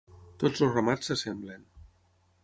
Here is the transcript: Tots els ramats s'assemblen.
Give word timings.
Tots 0.43 0.61
els 0.67 0.71
ramats 0.77 1.11
s'assemblen. 1.11 1.67